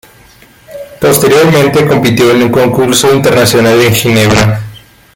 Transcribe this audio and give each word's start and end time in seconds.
Posteriormente 0.99 1.85
compitió 1.85 2.31
en 2.31 2.41
un 2.41 2.49
Concurso 2.51 3.13
Internacional 3.13 3.79
en 3.81 3.93
Ginebra. 3.93 4.61